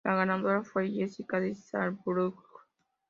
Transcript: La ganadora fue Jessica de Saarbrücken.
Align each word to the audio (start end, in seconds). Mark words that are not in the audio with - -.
La 0.03 0.15
ganadora 0.15 0.63
fue 0.63 0.89
Jessica 0.89 1.39
de 1.39 1.53
Saarbrücken. 1.53 2.41